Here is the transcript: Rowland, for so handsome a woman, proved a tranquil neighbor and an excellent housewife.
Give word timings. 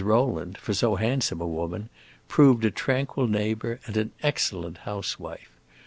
Rowland, 0.03 0.57
for 0.57 0.73
so 0.73 0.95
handsome 0.95 1.39
a 1.41 1.45
woman, 1.45 1.87
proved 2.27 2.65
a 2.65 2.71
tranquil 2.71 3.27
neighbor 3.27 3.79
and 3.85 3.95
an 3.97 4.09
excellent 4.23 4.79
housewife. 4.79 5.51